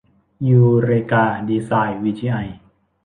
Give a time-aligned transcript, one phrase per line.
[0.49, 2.35] ยูเรกา ดีไซน์ วีจีไอ